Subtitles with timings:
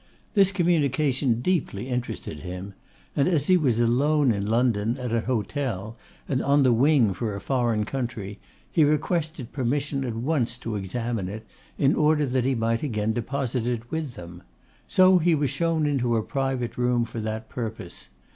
[0.33, 2.73] This communication deeply interested him;
[3.15, 5.95] and as he was alone in London, at an hotel,
[6.27, 8.39] and on the wing for a foreign country,
[8.71, 11.45] he requested permission at once to examine it,
[11.77, 14.41] in order that he might again deposit it with them:
[14.87, 18.09] so he was shown into a private room for that purpose.